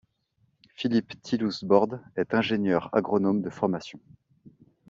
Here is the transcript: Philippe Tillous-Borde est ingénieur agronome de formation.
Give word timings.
Philippe 0.73 1.21
Tillous-Borde 1.21 2.01
est 2.15 2.33
ingénieur 2.33 2.89
agronome 2.91 3.43
de 3.43 3.51
formation. 3.51 3.99